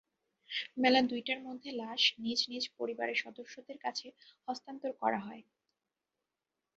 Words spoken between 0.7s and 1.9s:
বেলা দুইটার মধ্যে